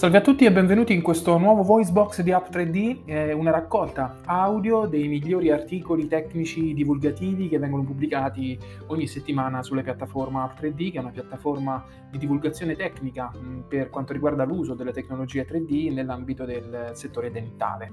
Salve 0.00 0.16
a 0.16 0.22
tutti 0.22 0.46
e 0.46 0.50
benvenuti 0.50 0.94
in 0.94 1.02
questo 1.02 1.36
nuovo 1.36 1.62
voice 1.62 1.92
box 1.92 2.22
di 2.22 2.32
App 2.32 2.48
3D, 2.50 3.00
eh, 3.04 3.32
una 3.34 3.50
raccolta 3.50 4.20
audio 4.24 4.86
dei 4.86 5.06
migliori 5.08 5.50
articoli 5.50 6.08
tecnici 6.08 6.72
divulgativi 6.72 7.50
che 7.50 7.58
vengono 7.58 7.82
pubblicati 7.84 8.58
ogni 8.86 9.06
settimana 9.06 9.62
sulla 9.62 9.82
piattaforma 9.82 10.44
App 10.44 10.58
3D, 10.58 10.92
che 10.92 10.96
è 10.96 11.00
una 11.00 11.10
piattaforma 11.10 11.84
di 12.10 12.16
divulgazione 12.16 12.76
tecnica 12.76 13.30
mh, 13.30 13.64
per 13.68 13.90
quanto 13.90 14.14
riguarda 14.14 14.44
l'uso 14.44 14.72
delle 14.72 14.92
tecnologie 14.92 15.46
3D 15.46 15.92
nell'ambito 15.92 16.46
del 16.46 16.92
settore 16.94 17.30
dentale. 17.30 17.92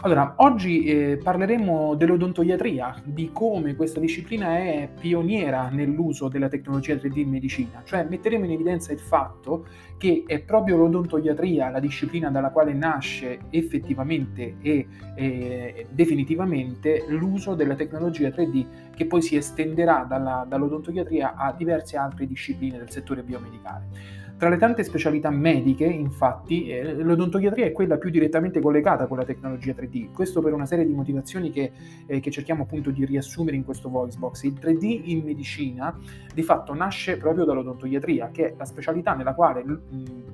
Allora, 0.00 0.34
oggi 0.38 0.82
eh, 0.86 1.20
parleremo 1.22 1.94
dell'odontoiatria, 1.94 3.00
di 3.04 3.30
come 3.32 3.76
questa 3.76 4.00
disciplina 4.00 4.58
è 4.58 4.90
pioniera 4.92 5.68
nell'uso 5.68 6.26
della 6.26 6.48
tecnologia 6.48 6.94
3D 6.94 7.18
in 7.18 7.28
medicina, 7.28 7.82
cioè 7.84 8.02
metteremo 8.02 8.44
in 8.44 8.50
evidenza 8.50 8.92
il 8.92 8.98
fatto 8.98 9.66
che 9.96 10.24
è 10.26 10.40
proprio 10.40 10.76
l'odontoiatria 10.78 11.43
psichiatria, 11.44 11.70
la 11.70 11.80
disciplina 11.80 12.30
dalla 12.30 12.50
quale 12.50 12.72
nasce 12.72 13.40
effettivamente 13.50 14.56
e 14.62 14.88
eh, 15.14 15.86
definitivamente 15.90 17.04
l'uso 17.08 17.54
della 17.54 17.74
tecnologia 17.74 18.28
3D 18.28 18.66
che 18.94 19.06
poi 19.06 19.22
si 19.22 19.36
estenderà 19.36 20.06
dalla, 20.08 20.44
dall'odontoiatria 20.48 21.34
a 21.36 21.52
diverse 21.52 21.96
altre 21.96 22.26
discipline 22.26 22.78
del 22.78 22.90
settore 22.90 23.22
biomedicale. 23.22 24.22
Tra 24.44 24.52
le 24.52 24.58
tante 24.58 24.84
specialità 24.84 25.30
mediche, 25.30 25.86
infatti, 25.86 26.68
eh, 26.68 26.92
l'odontoiatria 26.92 27.64
è 27.64 27.72
quella 27.72 27.96
più 27.96 28.10
direttamente 28.10 28.60
collegata 28.60 29.06
con 29.06 29.16
la 29.16 29.24
tecnologia 29.24 29.72
3D. 29.72 30.12
Questo 30.12 30.42
per 30.42 30.52
una 30.52 30.66
serie 30.66 30.84
di 30.84 30.92
motivazioni 30.92 31.50
che, 31.50 31.72
eh, 32.04 32.20
che 32.20 32.30
cerchiamo 32.30 32.64
appunto 32.64 32.90
di 32.90 33.06
riassumere 33.06 33.56
in 33.56 33.64
questo 33.64 33.88
voice 33.88 34.18
box. 34.18 34.42
Il 34.42 34.58
3D 34.60 35.00
in 35.04 35.22
medicina 35.24 35.98
di 36.34 36.42
fatto 36.42 36.74
nasce 36.74 37.16
proprio 37.16 37.46
dall'odontoiatria, 37.46 38.28
che 38.32 38.48
è 38.48 38.54
la 38.58 38.66
specialità 38.66 39.14
nella 39.14 39.32
quale 39.32 39.64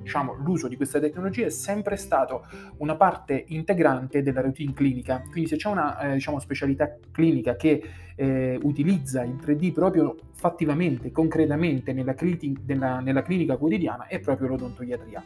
diciamo, 0.01 0.35
l'uso 0.43 0.67
di 0.67 0.75
questa 0.75 0.99
tecnologia 0.99 1.45
è 1.45 1.49
sempre 1.49 1.95
stato 1.95 2.45
una 2.79 2.97
parte 2.97 3.45
integrante 3.47 4.21
della 4.21 4.41
routine 4.41 4.73
clinica. 4.73 5.23
Quindi 5.31 5.47
se 5.47 5.55
c'è 5.55 5.69
una 5.69 5.97
eh, 5.99 6.13
diciamo, 6.15 6.37
specialità 6.39 6.97
clinica 7.13 7.55
che 7.55 7.81
eh, 8.15 8.59
utilizza 8.61 9.23
il 9.23 9.39
3D 9.41 9.71
proprio 9.71 10.15
fattivamente, 10.33 11.11
concretamente 11.11 11.93
nella, 11.93 12.13
cliti- 12.13 12.55
nella, 12.65 12.99
nella 12.99 13.21
clinica 13.21 13.57
quotidiana 13.57 14.00
è 14.07 14.19
proprio 14.19 14.47
l'odontoiatria. 14.49 15.23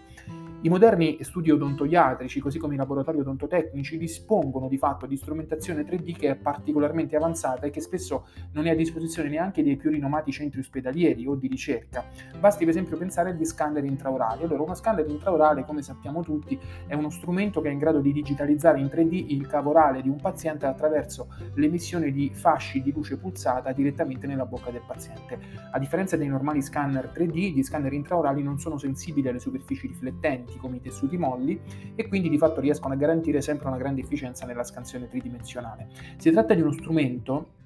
I 0.66 0.70
moderni 0.70 1.20
studi 1.22 1.52
odontoiatrici, 1.52 2.40
così 2.40 2.58
come 2.58 2.74
i 2.74 2.78
laboratori 2.78 3.20
odontotecnici, 3.20 4.00
dispongono 4.00 4.68
di 4.68 4.80
fatto 4.80 5.06
di 5.06 5.16
strumentazione 5.16 5.84
3D 5.84 6.18
che 6.18 6.30
è 6.32 6.36
particolarmente 6.36 7.16
avanzata 7.16 7.68
e 7.68 7.70
che 7.70 7.82
spesso 7.82 8.26
non 8.54 8.66
è 8.66 8.72
a 8.72 8.76
disposizione 8.76 9.30
neanche 9.30 9.62
dei 9.62 9.76
più 9.76 9.92
rinomati 9.92 10.32
centri 10.32 10.62
ospedalieri 10.62 11.28
o 11.28 11.36
di 11.36 11.48
ricerca. 11.48 12.04
Basti 12.40 12.62
per 12.62 12.70
esempio 12.70 12.98
pensare 12.98 13.30
agli 13.30 13.46
scanner 13.46 13.84
intraorali. 13.84 14.42
Allora, 14.42 14.64
uno 14.64 14.74
scanner 14.74 15.08
intraorale, 15.08 15.66
come 15.66 15.84
sappiamo 15.84 16.24
tutti, 16.24 16.60
è 16.88 16.96
uno 16.96 17.12
strumento 17.12 17.62
che 17.62 17.70
è 17.70 17.72
in 17.72 17.78
grado 17.78 18.00
di 18.00 18.12
digitalizzare 18.12 18.80
in 18.80 18.88
3D 18.88 19.34
il 19.34 19.46
cavo 19.46 19.70
orale 19.70 20.02
di 20.02 20.10
un 20.10 20.20
paziente 20.20 20.66
attraverso 20.66 21.28
l'emissione 21.54 22.10
di 22.10 22.32
fasci 22.34 22.82
di 22.82 22.92
luce 22.92 23.18
pulsata 23.18 23.72
direttamente 23.72 24.26
nella 24.26 24.48
bocca 24.48 24.72
del 24.72 24.82
paziente. 24.84 25.38
A 25.70 25.78
differenza 25.78 26.18
dei 26.18 26.28
normali 26.28 26.64
scanner 26.64 27.12
3D, 27.14 27.54
gli 27.54 27.62
scanner 27.62 27.94
intraorali 27.94 28.42
non 28.42 28.58
sono 28.58 28.80
sensibili 28.80 29.28
alle 29.28 29.38
superfici 29.38 29.86
riflettenti 29.86 30.54
tessuti 30.56 30.58
come 30.58 30.78
i 30.78 30.82
tessuti 30.82 31.18
molli 31.18 31.60
e 31.96 32.08
quindi 32.08 32.30
di 32.30 32.38
fatto 32.38 32.62
riescono 32.62 32.94
a 32.94 32.98
garantire 32.98 33.42
sempre 33.42 33.68
una 33.68 33.78
grande 33.78 34.02
efficienza 34.02 34.46
nella 34.46 34.64
scansione 34.64 35.08
tridimensionale. 35.08 35.88
Si 36.18 36.32
tratta 36.32 36.54
di 36.54 36.62
uno 36.62 36.72
strumento 36.72 37.64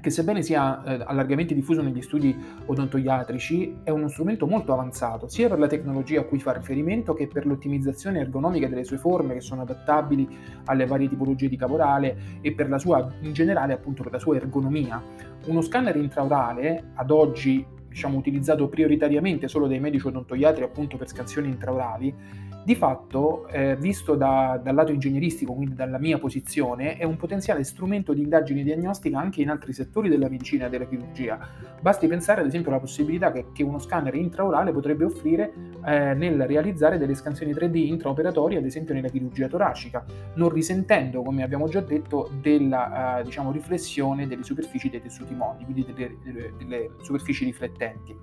che 0.00 0.10
sebbene 0.10 0.42
sia 0.42 0.82
eh, 0.84 0.98
largamente 0.98 1.52
diffuso 1.52 1.82
negli 1.82 2.00
studi 2.00 2.34
odontoiatrici, 2.66 3.80
è 3.82 3.90
uno 3.90 4.08
strumento 4.08 4.46
molto 4.46 4.72
avanzato, 4.72 5.26
sia 5.26 5.48
per 5.48 5.58
la 5.58 5.66
tecnologia 5.66 6.20
a 6.20 6.24
cui 6.24 6.38
fa 6.38 6.52
riferimento 6.52 7.12
che 7.12 7.26
per 7.26 7.44
l'ottimizzazione 7.44 8.20
ergonomica 8.20 8.68
delle 8.68 8.84
sue 8.84 8.98
forme, 8.98 9.34
che 9.34 9.40
sono 9.40 9.62
adattabili 9.62 10.28
alle 10.66 10.86
varie 10.86 11.08
tipologie 11.08 11.48
di 11.48 11.56
cavorale 11.56 12.16
e 12.40 12.52
per 12.52 12.68
la 12.68 12.78
sua, 12.78 13.12
in 13.20 13.32
generale, 13.32 13.72
appunto 13.72 14.02
per 14.02 14.12
la 14.12 14.18
sua 14.18 14.36
ergonomia. 14.36 15.02
Uno 15.46 15.60
scanner 15.60 15.96
intraorale, 15.96 16.92
ad 16.94 17.10
oggi 17.10 17.66
diciamo, 17.90 18.16
utilizzato 18.16 18.68
prioritariamente 18.68 19.48
solo 19.48 19.66
dai 19.66 19.80
medici 19.80 20.06
odontoiatri 20.06 20.62
appunto 20.62 20.96
per 20.96 21.08
scansioni 21.08 21.48
intraorali, 21.48 22.14
di 22.62 22.74
fatto, 22.74 23.48
eh, 23.48 23.76
visto 23.76 24.14
da, 24.14 24.60
dal 24.62 24.74
lato 24.74 24.92
ingegneristico, 24.92 25.54
quindi 25.54 25.74
dalla 25.74 25.98
mia 25.98 26.18
posizione, 26.18 26.96
è 26.96 27.04
un 27.04 27.16
potenziale 27.16 27.64
strumento 27.64 28.12
di 28.12 28.20
indagine 28.20 28.62
diagnostica 28.62 29.18
anche 29.18 29.40
in 29.40 29.48
altri 29.48 29.72
settori 29.72 30.08
della 30.08 30.28
medicina 30.28 30.66
e 30.66 30.68
della 30.68 30.86
chirurgia. 30.86 31.38
Basti 31.80 32.06
pensare 32.06 32.42
ad 32.42 32.46
esempio 32.46 32.70
alla 32.70 32.80
possibilità 32.80 33.32
che, 33.32 33.46
che 33.52 33.62
uno 33.62 33.78
scanner 33.78 34.14
intraorale 34.14 34.72
potrebbe 34.72 35.04
offrire 35.04 35.52
eh, 35.84 36.14
nel 36.14 36.46
realizzare 36.46 36.98
delle 36.98 37.14
scansioni 37.14 37.52
3D 37.52 37.76
intraoperatorie, 37.76 38.58
ad 38.58 38.64
esempio 38.64 38.92
nella 38.92 39.08
chirurgia 39.08 39.48
toracica, 39.48 40.04
non 40.34 40.50
risentendo, 40.50 41.22
come 41.22 41.42
abbiamo 41.42 41.66
già 41.68 41.80
detto, 41.80 42.30
della 42.40 43.20
eh, 43.20 43.22
diciamo, 43.24 43.50
riflessione 43.50 44.26
delle 44.26 44.42
superfici 44.42 44.90
dei 44.90 45.00
tessuti 45.00 45.34
molli, 45.34 45.64
quindi 45.64 45.86
delle, 45.94 46.52
delle 46.58 46.90
superfici 47.00 47.44
riflettenti. 47.46 48.14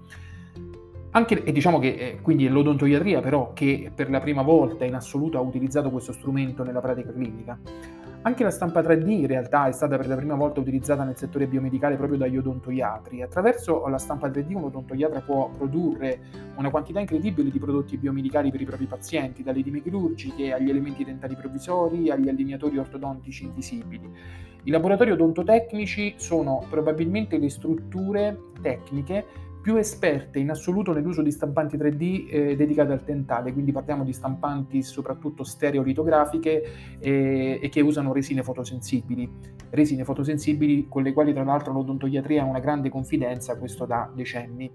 Anche, 1.12 1.44
e 1.44 1.52
diciamo 1.52 1.80
che 1.80 1.88
eh, 1.88 2.20
quindi 2.22 2.46
è 2.46 2.50
l'odontoiatria 2.50 3.22
però 3.22 3.54
che 3.54 3.92
per 3.94 4.10
la 4.10 4.20
prima 4.20 4.42
volta 4.42 4.86
in 4.86 4.94
assoluto 4.94 5.38
ha 5.38 5.42
utilizzato 5.42 5.90
questo 5.90 6.12
strumento 6.12 6.64
nella 6.64 6.82
pratica 6.82 7.12
clinica. 7.12 7.58
Anche 8.28 8.44
la 8.44 8.52
stampa 8.52 8.82
3D 8.82 9.10
in 9.10 9.28
realtà 9.28 9.68
è 9.68 9.72
stata 9.72 9.96
per 9.96 10.08
la 10.08 10.18
prima 10.18 10.36
volta 10.36 10.60
utilizzata 10.60 11.06
nel 11.06 11.16
settore 11.16 11.48
biomedicale 11.48 11.96
proprio 11.96 12.18
dagli 12.18 12.36
odontoiatri. 12.36 13.22
Attraverso 13.22 13.88
la 13.88 13.98
stampa 13.98 14.28
3D 14.28 14.54
un 14.54 14.66
odontoiatra 14.66 15.22
può 15.22 15.50
produrre 15.50 16.20
una 16.58 16.70
quantità 16.70 17.00
incredibile 17.00 17.50
di 17.50 17.58
prodotti 17.58 17.96
biomedicali 17.96 18.52
per 18.52 18.60
i 18.60 18.66
propri 18.66 18.86
pazienti, 18.86 19.44
dalle 19.44 19.62
lime 19.62 19.82
chirurgiche 19.82 20.52
agli 20.52 20.70
elementi 20.70 21.06
dentali 21.06 21.36
provvisori 21.36 22.10
agli 22.10 22.28
allineatori 22.28 22.78
ortodontici 22.78 23.46
invisibili. 23.46 24.12
I 24.64 24.72
laboratori 24.72 25.12
odontotecnici 25.12 26.16
sono 26.18 26.66
probabilmente 26.70 27.38
le 27.38 27.50
strutture 27.50 28.38
tecniche 28.62 29.26
più 29.68 29.76
esperte 29.76 30.40
in 30.40 30.50
assoluto 30.50 30.94
nell'uso 30.94 31.22
di 31.22 31.30
stampanti 31.30 31.76
3D 31.76 32.30
eh, 32.30 32.56
dedicate 32.56 32.94
al 32.94 33.02
dentale, 33.02 33.52
quindi 33.52 33.74
parliamo 33.74 34.06
di 34.06 34.14
stampanti 34.14 34.82
soprattutto 34.82 35.44
stereolitografiche 35.44 36.64
eh, 37.00 37.60
e 37.62 37.68
che 37.68 37.82
usano 37.82 38.14
resine 38.14 38.44
fotosensibili, 38.44 39.30
resine 39.72 40.06
fotosensibili 40.06 40.88
con 40.88 41.04
le 41.04 41.12
quali 41.12 41.34
tra 41.34 41.44
l'altro 41.44 41.74
l'odontoiatria 41.74 42.44
ha 42.44 42.46
una 42.46 42.62
grande 42.62 42.88
confidenza, 42.88 43.58
questo 43.58 43.86
da 43.86 44.10
decenni. 44.16 44.72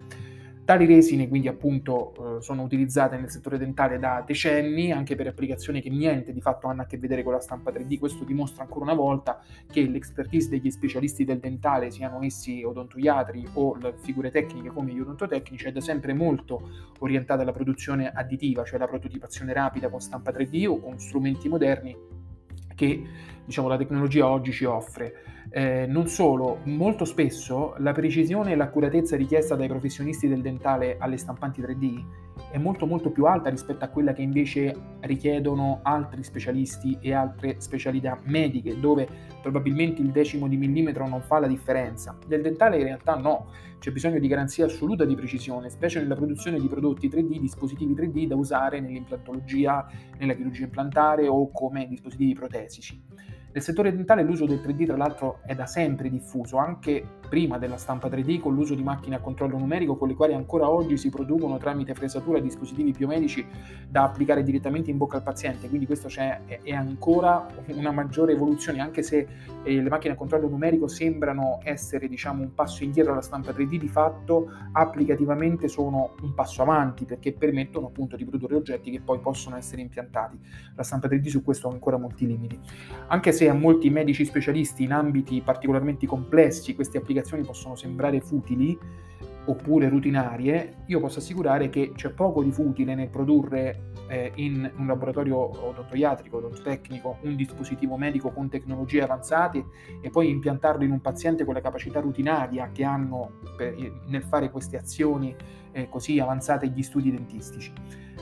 Tali 0.73 0.87
resine 0.87 1.29
quindi 1.29 1.49
appunto 1.49 2.39
eh, 2.39 2.41
sono 2.41 2.63
utilizzate 2.63 3.19
nel 3.19 3.29
settore 3.29 3.59
dentale 3.59 3.99
da 3.99 4.25
decenni, 4.27 4.91
anche 4.91 5.15
per 5.17 5.27
applicazioni 5.27 5.83
che 5.83 5.91
niente 5.91 6.33
di 6.33 6.41
fatto 6.41 6.67
hanno 6.67 6.81
a 6.81 6.87
che 6.87 6.97
vedere 6.97 7.23
con 7.23 7.35
la 7.35 7.41
stampa 7.41 7.71
3D. 7.71 7.99
Questo 7.99 8.25
dimostra 8.25 8.63
ancora 8.63 8.87
una 8.87 8.95
volta 8.95 9.43
che 9.71 9.83
l'expertise 9.83 10.49
degli 10.49 10.71
specialisti 10.71 11.27
del 11.27 11.41
dentale, 11.41 11.91
siano 11.91 12.23
essi 12.23 12.63
odontoiatri 12.63 13.49
o 13.53 13.77
figure 14.01 14.31
tecniche 14.31 14.71
come 14.71 14.93
gli 14.93 15.01
odontotecnici, 15.01 15.67
è 15.67 15.73
da 15.73 15.83
sempre 15.83 16.15
molto 16.15 16.71
orientata 17.01 17.43
alla 17.43 17.53
produzione 17.53 18.11
additiva, 18.11 18.65
cioè 18.65 18.79
la 18.79 18.89
prototipazione 18.89 19.53
rapida 19.53 19.91
con 19.91 20.01
stampa 20.01 20.31
3D 20.31 20.67
o 20.69 20.81
con 20.81 20.99
strumenti 20.99 21.51
moderni 21.51 21.95
che 22.75 23.03
diciamo, 23.45 23.69
la 23.69 23.77
tecnologia 23.77 24.29
oggi 24.29 24.53
ci 24.53 24.65
offre. 24.65 25.15
Eh, 25.51 25.87
non 25.87 26.07
solo, 26.07 26.61
molto 26.65 27.05
spesso 27.05 27.75
la 27.79 27.93
precisione 27.93 28.53
e 28.53 28.57
l'accuratezza 28.57 29.17
richiesta 29.17 29.55
dai 29.55 29.69
professionisti 29.69 30.29
del 30.29 30.41
dentale 30.41 30.97
alle 30.99 31.17
stampanti 31.17 31.61
3D 31.61 32.05
è 32.53 32.59
molto 32.59 32.85
molto 32.85 33.11
più 33.11 33.25
alta 33.25 33.49
rispetto 33.49 33.83
a 33.83 33.89
quella 33.89 34.13
che 34.13 34.21
invece 34.21 34.77
richiedono 35.01 35.81
altri 35.83 36.23
specialisti 36.23 36.99
e 37.01 37.15
altre 37.15 37.57
specialità 37.63 38.21
mediche, 38.25 38.79
dove 38.79 39.09
probabilmente 39.41 40.03
il 40.03 40.11
decimo 40.11 40.47
di 40.49 40.59
millimetro 40.59 41.09
non 41.09 41.23
fa 41.23 41.39
la 41.39 41.47
differenza. 41.47 42.17
Nel 42.29 42.43
dentale 42.43 42.77
in 42.77 42.85
realtà 42.85 43.17
no, 43.17 43.47
c'è 43.79 43.91
bisogno 43.91 44.19
di 44.19 44.29
garanzia 44.29 44.67
assoluta 44.67 45.07
di 45.07 45.15
precisione, 45.15 45.71
specie 45.71 46.01
nella 46.01 46.15
produzione 46.15 46.61
di 46.61 46.69
prodotti 46.69 47.09
3D, 47.09 47.41
dispositivi 47.41 47.95
3D 47.95 48.27
da 48.27 48.37
usare 48.37 48.81
nell'implantologia, 48.81 49.89
nella 50.19 50.35
chirurgia 50.35 50.65
implantare 50.65 51.29
o 51.29 51.51
come 51.51 51.89
dispositivi 51.89 52.35
protesici. 52.35 53.03
Nel 53.51 53.63
settore 53.63 53.95
dentale 53.95 54.23
l'uso 54.23 54.45
del 54.45 54.61
3D 54.61 54.87
tra 54.87 54.97
l'altro 54.99 55.41
è 55.47 55.55
da 55.55 55.67
sempre 55.67 56.11
diffuso, 56.11 56.59
anche 56.59 57.05
prima 57.33 57.59
della 57.59 57.77
stampa 57.77 58.09
3D 58.09 58.41
con 58.41 58.55
l'uso 58.55 58.75
di 58.75 58.83
macchine 58.83 59.17
a 59.17 59.21
controllo 59.21 59.59
numerico 59.59 59.97
con 59.97 60.09
le 60.09 60.15
quali 60.15 60.33
ancora 60.35 60.69
oggi 60.69 60.97
si 60.97 61.11
producono 61.11 61.59
tramite 61.59 61.95
fresatura 61.95 62.41
dispositivi 62.41 62.91
biomedici 62.91 63.47
da 63.89 64.05
applicare 64.05 64.43
direttamente 64.43 64.91
in 64.91 64.97
bocca 64.97 65.19
al 65.19 65.23
paziente, 65.23 65.69
quindi 65.69 65.87
questo 65.87 66.09
è 66.09 66.73
ancora 66.73 67.47
una 67.75 67.91
maggiore 67.91 68.33
evoluzione, 68.33 68.81
anche 68.81 69.03
se 69.03 69.27
eh, 69.63 69.83
le 69.83 69.89
macchine 69.89 70.15
a 70.15 70.17
controllo 70.17 70.49
numerico 70.49 70.89
sembrano 70.89 71.61
essere 71.63 72.09
diciamo, 72.09 72.43
un 72.43 72.55
passo 72.55 72.85
indietro 72.85 73.13
alla 73.13 73.21
stampa 73.21 73.53
3D, 73.53 73.77
di 73.77 73.89
fatto 73.89 74.51
applicativamente 74.73 75.69
sono 75.69 76.15
un 76.23 76.35
passo 76.35 76.63
avanti 76.63 77.05
perché 77.05 77.33
permettono 77.33 77.89
appunto 77.89 78.17
di 78.17 78.25
produrre 78.25 78.57
oggetti 78.57 78.91
che 78.91 79.01
poi 79.01 79.19
possono 79.21 79.57
essere 79.57 79.83
impiantati. 79.83 80.39
La 80.75 80.83
stampa 80.83 81.09
3D 81.09 81.29
su 81.29 81.43
questo 81.43 81.69
ha 81.69 81.73
ancora 81.73 81.99
molti 81.99 82.27
limiti. 82.27 82.59
Anche 83.09 83.33
se 83.33 83.43
se 83.43 83.49
a 83.49 83.55
molti 83.55 83.91
medici 83.91 84.25
specialisti 84.25 84.85
in 84.85 84.93
ambiti 84.93 85.41
particolarmente 85.41 86.07
complessi 86.07 86.77
queste 86.77 86.99
applicazioni 86.99 87.21
possono 87.45 87.75
sembrare 87.77 88.21
futili, 88.21 88.79
oppure 89.45 89.89
rutinarie, 89.89 90.85
io 90.87 91.01
posso 91.01 91.19
assicurare 91.19 91.69
che 91.69 91.93
c'è 91.95 92.11
poco 92.11 92.43
di 92.43 92.53
futile 92.53 92.95
nel 92.95 93.09
produrre 93.09 93.91
eh, 94.09 94.31
in 94.37 94.71
un 94.77 94.87
laboratorio 94.87 95.37
odontoiatrico, 95.37 96.37
odontotecnico, 96.37 97.19
un 97.23 97.35
dispositivo 97.35 97.97
medico 97.97 98.31
con 98.31 98.49
tecnologie 98.49 99.03
avanzate 99.03 99.65
e 100.01 100.11
poi 100.11 100.31
impiantarlo 100.31 100.85
in 100.85 100.93
un 100.93 101.01
paziente 101.01 101.45
con 101.45 101.55
la 101.55 101.61
capacità 101.61 102.01
rutinaria 102.01 102.71
che 102.73 102.85
hanno 102.85 103.41
per, 103.57 103.75
nel 104.07 104.23
fare 104.23 104.51
queste 104.51 104.77
azioni 104.77 105.35
eh, 105.73 105.89
così 105.89 106.21
avanzate 106.21 106.69
gli 106.69 106.83
studi 106.83 107.11
dentistici. 107.11 107.73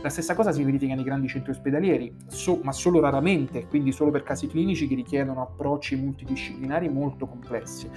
La 0.03 0.09
stessa 0.09 0.35
cosa 0.35 0.51
si 0.51 0.65
verifica 0.65 0.95
nei 0.95 1.05
grandi 1.05 1.29
centri 1.29 1.51
ospedalieri, 1.51 2.15
so, 2.29 2.61
ma 2.63 2.73
solo 2.73 3.01
raramente, 3.01 3.67
quindi 3.67 3.93
solo 3.93 4.11
per 4.11 4.23
casi 4.23 4.47
clinici 4.47 4.89
che 4.89 4.95
richiedono 4.95 5.43
approcci 5.43 5.97
multidisciplinari 5.97 6.89
molto 6.89 7.27
complessi. 7.27 7.91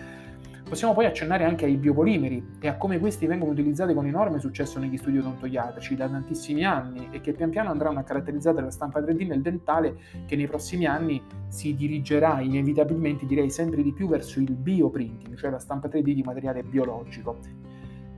Possiamo 0.68 0.94
poi 0.94 1.06
accennare 1.06 1.44
anche 1.44 1.66
ai 1.66 1.76
biopolimeri 1.76 2.56
e 2.60 2.68
a 2.68 2.78
come 2.78 2.98
questi 2.98 3.28
vengono 3.28 3.52
utilizzati 3.52 3.94
con 3.94 4.08
enorme 4.08 4.40
successo 4.40 4.80
negli 4.80 4.98
studi 4.98 5.20
odontoiatrici 5.20 5.96
da 5.96 6.08
tantissimi 6.08 6.66
anni 6.66 7.10
e 7.12 7.22
che 7.22 7.34
pian 7.34 7.52
piano 7.52 7.70
andranno 7.70 8.00
a 8.00 8.04
caratterizzare 8.04 8.62
la 8.62 8.72
stampa 8.72 9.00
3D 9.00 9.28
nel 9.28 9.42
dentale 9.42 9.98
che 10.26 10.36
nei 10.36 10.48
prossimi 10.48 10.88
anni 10.88 11.22
si 11.48 11.76
dirigerà 11.76 12.42
inevitabilmente, 12.42 13.28
direi 13.28 13.52
sempre 13.52 13.84
di 13.84 13.94
più, 13.94 14.08
verso 14.08 14.40
il 14.40 14.52
bioprinting, 14.52 15.36
cioè 15.36 15.52
la 15.52 15.60
stampa 15.60 15.88
3D 15.90 16.12
di 16.12 16.24
materiale 16.24 16.64
biologico. 16.64 17.38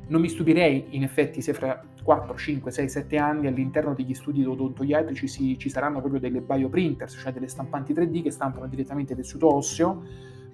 Non 0.07 0.21
mi 0.21 0.29
stupirei, 0.29 0.85
in 0.91 1.03
effetti, 1.03 1.41
se 1.41 1.53
fra 1.53 1.83
4, 2.03 2.37
5, 2.37 2.71
6, 2.71 2.89
7 2.89 3.17
anni 3.17 3.47
all'interno 3.47 3.95
degli 3.95 4.13
studi 4.13 4.45
odontoiatrici 4.45 5.57
ci, 5.57 5.69
saranno 5.69 5.99
proprio 5.99 6.21
delle 6.21 6.41
bioprinters, 6.41 7.17
cioè 7.19 7.33
delle 7.33 7.47
stampanti 7.47 7.91
3D 7.91 8.21
che 8.21 8.31
stampano 8.31 8.67
direttamente 8.67 9.15
tessuto 9.15 9.53
osseo 9.53 10.03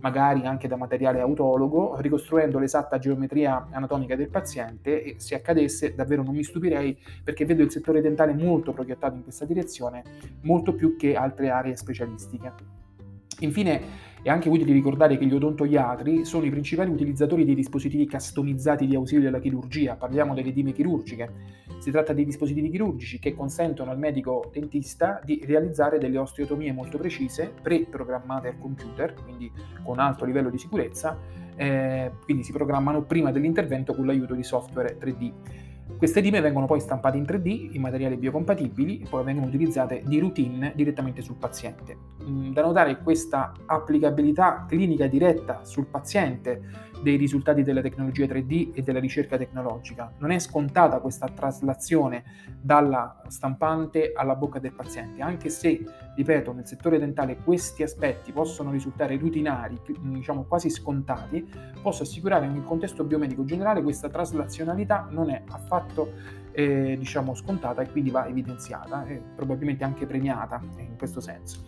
magari 0.01 0.45
anche 0.45 0.67
da 0.67 0.75
materiale 0.75 1.19
autologo, 1.19 1.95
ricostruendo 1.99 2.59
l'esatta 2.59 2.99
geometria 2.99 3.67
anatomica 3.71 4.15
del 4.15 4.29
paziente 4.29 5.03
e 5.03 5.15
se 5.17 5.35
accadesse 5.35 5.95
davvero 5.95 6.23
non 6.23 6.35
mi 6.35 6.43
stupirei 6.43 6.97
perché 7.23 7.45
vedo 7.45 7.63
il 7.63 7.71
settore 7.71 8.01
dentale 8.01 8.33
molto 8.33 8.73
proiettato 8.73 9.15
in 9.15 9.23
questa 9.23 9.45
direzione, 9.45 10.03
molto 10.41 10.73
più 10.73 10.95
che 10.97 11.15
altre 11.15 11.49
aree 11.49 11.75
specialistiche. 11.75 12.79
Infine 13.39 14.09
è 14.21 14.29
anche 14.29 14.49
utile 14.49 14.71
ricordare 14.71 15.17
che 15.17 15.25
gli 15.25 15.33
odontoiatri 15.33 16.25
sono 16.25 16.45
i 16.45 16.51
principali 16.51 16.91
utilizzatori 16.91 17.43
dei 17.43 17.55
dispositivi 17.55 18.07
customizzati 18.07 18.85
di 18.85 18.95
ausilio 18.95 19.27
alla 19.29 19.39
chirurgia, 19.39 19.95
parliamo 19.95 20.35
delle 20.35 20.51
dime 20.51 20.73
chirurgiche. 20.73 21.69
Si 21.81 21.89
tratta 21.89 22.13
di 22.13 22.23
dispositivi 22.23 22.69
chirurgici 22.69 23.17
che 23.17 23.33
consentono 23.33 23.89
al 23.89 23.97
medico 23.97 24.51
dentista 24.53 25.19
di 25.23 25.41
realizzare 25.43 25.97
delle 25.97 26.19
osteotomie 26.19 26.71
molto 26.71 26.99
precise, 26.99 27.51
pre-programmate 27.59 28.49
al 28.49 28.59
computer, 28.59 29.15
quindi 29.15 29.51
con 29.81 29.97
alto 29.97 30.23
livello 30.23 30.51
di 30.51 30.59
sicurezza, 30.59 31.17
eh, 31.55 32.11
quindi 32.23 32.43
si 32.43 32.51
programmano 32.51 33.01
prima 33.01 33.31
dell'intervento 33.31 33.95
con 33.95 34.05
l'aiuto 34.05 34.35
di 34.35 34.43
software 34.43 34.95
3D. 34.99 35.31
Queste 35.97 36.21
dime 36.21 36.39
vengono 36.39 36.67
poi 36.67 36.79
stampate 36.79 37.17
in 37.17 37.23
3D 37.23 37.73
in 37.73 37.81
materiali 37.81 38.15
biocompatibili 38.15 39.01
e 39.01 39.07
poi 39.09 39.23
vengono 39.23 39.47
utilizzate 39.47 40.03
di 40.05 40.19
routine 40.19 40.73
direttamente 40.75 41.23
sul 41.23 41.35
paziente. 41.35 41.97
Mm, 42.23 42.53
da 42.53 42.61
notare 42.61 43.01
questa 43.01 43.53
applicabilità 43.65 44.65
clinica 44.67 45.07
diretta 45.07 45.63
sul 45.63 45.87
paziente 45.87 46.61
dei 47.01 47.15
risultati 47.15 47.63
della 47.63 47.81
tecnologia 47.81 48.25
3D 48.25 48.71
e 48.73 48.81
della 48.81 48.99
ricerca 48.99 49.37
tecnologica. 49.37 50.11
Non 50.19 50.31
è 50.31 50.39
scontata 50.39 50.99
questa 50.99 51.27
traslazione 51.27 52.23
dalla 52.59 53.21
stampante 53.27 54.11
alla 54.15 54.35
bocca 54.35 54.59
del 54.59 54.73
paziente, 54.73 55.21
anche 55.21 55.49
se, 55.49 55.83
ripeto, 56.15 56.53
nel 56.53 56.65
settore 56.65 56.99
dentale 56.99 57.37
questi 57.37 57.83
aspetti 57.83 58.31
possono 58.31 58.71
risultare 58.71 59.17
rutinari, 59.17 59.79
diciamo 59.99 60.43
quasi 60.43 60.69
scontati, 60.69 61.49
posso 61.81 62.03
assicurare 62.03 62.47
che 62.47 62.53
nel 62.53 62.63
contesto 62.63 63.03
biomedico 63.03 63.43
generale 63.43 63.81
questa 63.81 64.09
traslazionalità 64.09 65.07
non 65.09 65.29
è 65.29 65.41
affatto 65.49 66.39
eh, 66.51 66.95
diciamo 66.97 67.33
scontata 67.33 67.81
e 67.81 67.89
quindi 67.89 68.09
va 68.11 68.27
evidenziata 68.27 69.05
e 69.05 69.21
probabilmente 69.35 69.83
anche 69.83 70.05
premiata 70.05 70.61
in 70.77 70.97
questo 70.97 71.19
senso. 71.19 71.65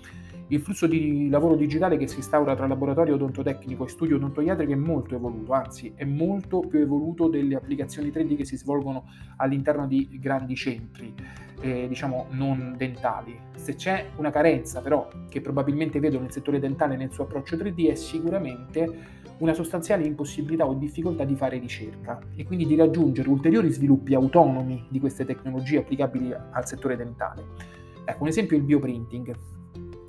Il 0.48 0.60
flusso 0.60 0.88
di 0.88 1.30
lavoro 1.30 1.56
digitale 1.56 1.98
che 1.98 2.08
si 2.08 2.18
instaura 2.18 2.56
tra 2.56 2.68
laboratorio 2.68 3.16
odontotecnico 3.16 3.86
e 3.86 3.88
studio 3.88 4.18
odontoiatrico 4.18 4.74
è 4.74 4.76
molto 4.76 5.16
evoluto, 5.16 5.54
anzi 5.54 5.94
è 5.96 6.04
molto 6.04 6.60
più 6.60 6.80
evoluto 6.80 7.28
delle 7.28 7.56
applicazioni 7.56 8.10
3D 8.10 8.36
che 8.36 8.46
si 8.46 8.58
svolgono 8.58 9.06
all'interno 9.38 9.88
di 9.88 10.20
grandi 10.20 10.56
centri, 10.56 11.14
eh, 11.62 11.88
diciamo 11.88 12.28
non 12.32 12.76
dentali. 12.78 13.40
Se 13.56 13.76
c'è 13.76 14.10
una 14.18 14.32
carenza 14.32 14.82
però 14.82 15.08
che 15.30 15.40
probabilmente 15.40 16.00
vedo 16.00 16.20
nel 16.20 16.32
settore 16.32 16.60
dentale 16.60 16.98
nel 16.98 17.12
suo 17.12 17.24
approccio 17.24 17.56
3D 17.56 17.90
è 17.90 17.96
sicuramente 17.96 19.22
una 19.38 19.54
sostanziale 19.54 20.06
impossibilità 20.06 20.68
o 20.68 20.74
difficoltà 20.74 21.24
di 21.24 21.36
fare 21.36 21.58
ricerca 21.58 22.20
e 22.36 22.44
quindi 22.44 22.66
di 22.66 22.76
raggiungere 22.76 23.30
ulteriori 23.30 23.72
sviluppi 23.72 24.14
autonomi 24.14 24.86
di 24.90 25.00
queste 25.00 25.26
tecnologie 25.26 25.80
applicabili 25.80 26.34
al 26.34 26.68
settore 26.68 26.96
dentale. 26.96 27.44
Ecco, 28.06 28.24
un 28.24 28.28
esempio 28.28 28.58
è 28.58 28.60
il 28.60 28.66
bioprinting. 28.66 29.36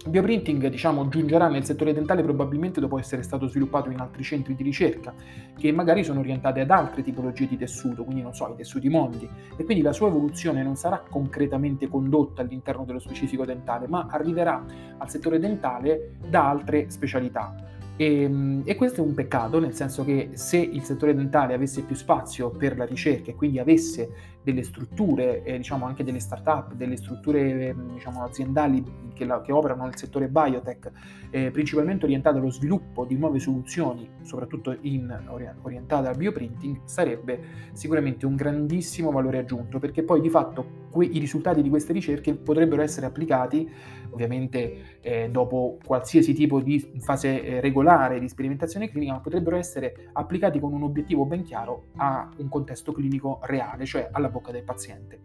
Bioprinting 0.06 0.68
diciamo, 0.68 1.08
giungerà 1.08 1.48
nel 1.48 1.64
settore 1.64 1.94
dentale 1.94 2.22
probabilmente 2.22 2.78
dopo 2.78 2.98
essere 2.98 3.22
stato 3.22 3.48
sviluppato 3.48 3.88
in 3.90 4.00
altri 4.00 4.22
centri 4.22 4.54
di 4.54 4.62
ricerca, 4.62 5.14
che 5.56 5.72
magari 5.72 6.04
sono 6.04 6.20
orientati 6.20 6.60
ad 6.60 6.70
altre 6.70 7.02
tipologie 7.02 7.46
di 7.46 7.56
tessuto, 7.56 8.04
quindi 8.04 8.20
non 8.20 8.34
so, 8.34 8.50
i 8.52 8.56
tessuti 8.56 8.90
mondi, 8.90 9.26
e 9.56 9.64
quindi 9.64 9.82
la 9.82 9.94
sua 9.94 10.08
evoluzione 10.08 10.62
non 10.62 10.76
sarà 10.76 11.02
concretamente 11.08 11.88
condotta 11.88 12.42
all'interno 12.42 12.84
dello 12.84 12.98
specifico 12.98 13.46
dentale, 13.46 13.88
ma 13.88 14.06
arriverà 14.10 14.62
al 14.98 15.08
settore 15.08 15.38
dentale 15.38 16.16
da 16.28 16.50
altre 16.50 16.90
specialità. 16.90 17.54
E, 17.96 18.22
ehm, 18.22 18.62
e, 18.64 18.74
questo 18.74 19.00
è 19.00 19.04
un 19.04 19.14
peccato, 19.14 19.58
nel 19.58 19.72
senso 19.72 20.04
che 20.04 20.30
se 20.32 20.58
il 20.58 20.82
settore 20.82 21.14
dentale 21.14 21.54
avesse 21.54 21.82
più 21.82 21.94
spazio 21.94 22.50
per 22.50 22.76
la 22.76 22.84
ricerca 22.84 23.30
e 23.30 23.34
quindi 23.34 23.58
avesse 23.58 24.33
delle 24.44 24.62
strutture, 24.62 25.42
eh, 25.42 25.56
diciamo 25.56 25.86
anche 25.86 26.04
delle 26.04 26.20
start-up, 26.20 26.74
delle 26.74 26.96
strutture 26.96 27.68
eh, 27.68 27.74
diciamo, 27.94 28.22
aziendali 28.22 28.84
che, 29.14 29.24
la, 29.24 29.40
che, 29.40 29.52
operano 29.52 29.84
nel 29.84 29.96
settore 29.96 30.28
biotech, 30.28 30.92
eh, 31.30 31.50
principalmente 31.50 32.04
orientate 32.04 32.38
allo 32.38 32.50
sviluppo 32.50 33.06
di 33.06 33.16
nuove 33.16 33.38
soluzioni, 33.38 34.08
soprattutto 34.20 34.76
in, 34.82 35.18
orientate 35.62 36.08
al 36.08 36.16
bioprinting, 36.16 36.80
sarebbe 36.84 37.40
sicuramente 37.72 38.26
un 38.26 38.36
grandissimo 38.36 39.10
valore 39.10 39.38
aggiunto, 39.38 39.78
perché 39.78 40.02
poi 40.02 40.20
di 40.20 40.28
fatto 40.28 40.82
que- 40.90 41.06
i 41.06 41.18
risultati 41.18 41.60
di 41.60 41.68
queste 41.68 41.92
ricerche 41.92 42.34
potrebbero 42.34 42.82
essere 42.82 43.06
applicati, 43.06 43.68
ovviamente 44.10 44.98
eh, 45.00 45.28
dopo 45.28 45.78
qualsiasi 45.84 46.34
tipo 46.34 46.60
di 46.60 46.92
fase 47.00 47.42
eh, 47.42 47.60
regolare 47.60 48.20
di 48.20 48.28
sperimentazione 48.28 48.88
clinica, 48.88 49.14
ma 49.14 49.20
potrebbero 49.20 49.56
essere 49.56 50.08
applicati 50.12 50.60
con 50.60 50.72
un 50.72 50.84
obiettivo 50.84 51.24
ben 51.24 51.42
chiaro 51.42 51.86
a 51.96 52.30
un 52.36 52.48
contesto 52.48 52.92
clinico 52.92 53.40
reale, 53.42 53.84
cioè 53.84 54.08
alla 54.12 54.30
bocca 54.34 54.52
del 54.52 54.64
paziente. 54.64 55.20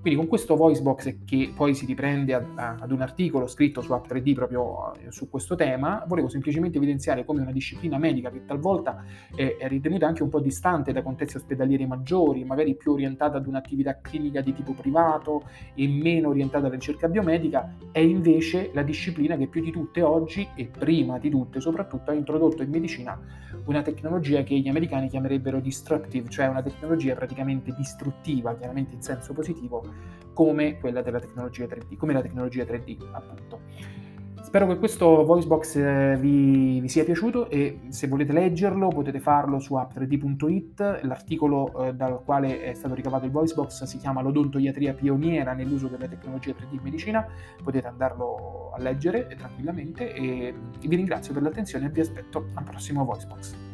Quindi 0.00 0.18
con 0.18 0.28
questo 0.28 0.54
voice 0.54 0.80
box 0.80 1.16
che 1.24 1.52
poi 1.54 1.74
si 1.74 1.84
riprende 1.84 2.32
ad, 2.32 2.44
ad 2.56 2.90
un 2.92 3.00
articolo 3.00 3.46
scritto 3.46 3.80
su 3.80 3.92
App3D 3.92 4.32
proprio 4.32 4.94
eh, 4.94 5.10
su 5.10 5.28
questo 5.28 5.56
tema, 5.56 6.04
volevo 6.06 6.28
semplicemente 6.28 6.76
evidenziare 6.76 7.24
come 7.24 7.40
una 7.40 7.50
disciplina 7.50 7.98
medica 7.98 8.30
che 8.30 8.44
talvolta 8.44 9.04
è, 9.34 9.56
è 9.58 9.66
ritenuta 9.68 10.06
anche 10.06 10.22
un 10.22 10.28
po' 10.28 10.40
distante 10.40 10.92
da 10.92 11.02
contesti 11.02 11.36
ospedalieri 11.36 11.86
maggiori, 11.86 12.44
magari 12.44 12.76
più 12.76 12.92
orientata 12.92 13.38
ad 13.38 13.46
un'attività 13.46 13.98
clinica 14.00 14.40
di 14.40 14.54
tipo 14.54 14.72
privato 14.72 15.42
e 15.74 15.88
meno 15.88 16.28
orientata 16.28 16.66
alla 16.66 16.74
ricerca 16.74 17.08
biomedica, 17.08 17.74
è 17.90 17.98
invece 17.98 18.70
la 18.72 18.82
disciplina 18.82 19.36
che 19.36 19.48
più 19.48 19.62
di 19.62 19.72
tutte 19.72 20.00
oggi 20.02 20.48
e 20.54 20.66
prima 20.66 21.18
di 21.18 21.28
tutte 21.28 21.60
soprattutto 21.60 22.12
ha 22.12 22.14
introdotto 22.14 22.62
in 22.62 22.70
medicina 22.70 23.20
una 23.64 23.82
tecnologia 23.82 24.42
che 24.42 24.58
gli 24.58 24.68
americani 24.68 25.08
chiamerebbero 25.08 25.60
destructive, 25.60 26.28
cioè 26.30 26.46
una 26.46 26.62
tecnologia 26.62 27.14
praticamente 27.14 27.74
distruttiva, 27.76 28.56
chiaramente 28.56 28.94
in 28.94 29.02
senso 29.02 29.32
positivo, 29.34 29.87
come 30.32 30.78
quella 30.78 31.02
della 31.02 31.20
tecnologia 31.20 31.64
3D, 31.64 31.96
come 31.96 32.12
la 32.12 32.22
tecnologia 32.22 32.64
3D 32.64 32.96
appunto. 33.12 33.60
Spero 34.48 34.66
che 34.66 34.78
questo 34.78 35.26
voicebox 35.26 35.76
eh, 35.76 36.16
vi, 36.18 36.80
vi, 36.80 36.88
sia 36.88 37.04
piaciuto 37.04 37.50
e 37.50 37.80
se 37.88 38.08
volete 38.08 38.32
leggerlo 38.32 38.88
potete 38.88 39.20
farlo 39.20 39.58
su 39.58 39.74
app3d.it. 39.74 41.00
L'articolo 41.02 41.84
eh, 41.84 41.92
dal 41.92 42.22
quale 42.24 42.62
è 42.62 42.72
stato 42.72 42.94
ricavato 42.94 43.26
il 43.26 43.30
voicebox 43.30 43.82
si 43.82 43.98
chiama 43.98 44.22
L'odontoiatria 44.22 44.94
pioniera 44.94 45.52
nell'uso 45.52 45.88
della 45.88 46.06
tecnologia 46.06 46.52
3D 46.52 46.72
in 46.72 46.80
medicina. 46.82 47.26
Potete 47.62 47.88
andarlo 47.88 48.72
a 48.74 48.80
leggere 48.80 49.26
tranquillamente 49.36 50.14
e 50.14 50.54
vi 50.80 50.96
ringrazio 50.96 51.34
per 51.34 51.42
l'attenzione 51.42 51.84
e 51.84 51.90
vi 51.90 52.00
aspetto 52.00 52.46
al 52.54 52.64
prossimo 52.64 53.04
voicebox. 53.04 53.67